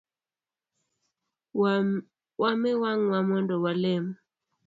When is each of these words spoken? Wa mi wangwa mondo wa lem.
Wa 2.39 2.51
mi 2.61 2.71
wangwa 2.81 3.19
mondo 3.29 3.55
wa 3.63 3.71
lem. 3.81 4.05